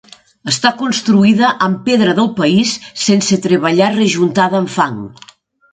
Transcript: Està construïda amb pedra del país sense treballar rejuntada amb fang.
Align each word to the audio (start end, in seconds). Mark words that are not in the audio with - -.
Està 0.51 0.69
construïda 0.79 1.51
amb 1.67 1.83
pedra 1.91 2.15
del 2.21 2.31
país 2.41 2.73
sense 3.05 3.41
treballar 3.47 3.95
rejuntada 4.01 4.65
amb 4.65 4.79
fang. 4.81 5.03